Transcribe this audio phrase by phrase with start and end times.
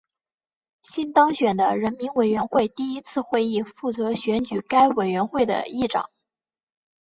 [0.81, 6.09] 新当选的人民委员会第一次会议负责选举该委员会的议长。